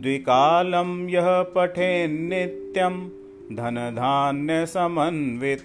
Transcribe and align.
द्विकालं 0.00 1.08
यः 1.08 1.42
पठेन्नित्यं 1.42 3.08
धनधान्यसमन्वित। 3.56 5.64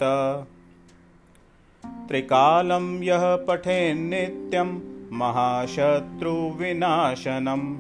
त्रिकालं 1.85 3.03
यः 3.03 3.35
पठेन्नित्यं 3.35 4.79
महाशत्रुविनाशनं। 5.17 7.77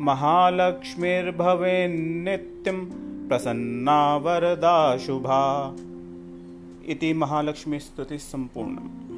महालक्ष्मीर्भवेन्नित्यं 0.00 2.86
प्रसन्ना 3.28 4.16
वरदा 4.16 4.96
शुभा 4.96 5.76
इति 6.86 7.12
महालक्ष्मी 7.12 7.78
स्तुति 7.78 8.18
सम्पूर्णम्। 8.18 9.11